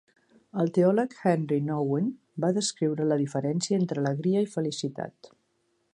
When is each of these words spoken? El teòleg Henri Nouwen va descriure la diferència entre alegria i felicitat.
El 0.61 0.71
teòleg 0.77 1.11
Henri 1.31 1.59
Nouwen 1.67 2.09
va 2.45 2.51
descriure 2.57 3.07
la 3.11 3.21
diferència 3.23 3.79
entre 3.83 4.03
alegria 4.05 4.45
i 4.47 4.53
felicitat. 4.59 5.35